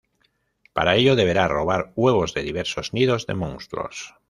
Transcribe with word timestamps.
Para 0.73 0.95
ello 0.95 1.15
deberá 1.15 1.47
robar 1.47 1.91
huevos 1.95 2.33
de 2.33 2.41
diversos 2.41 2.91
nidos 2.91 3.27
de 3.27 3.35
monstruos. 3.35 4.15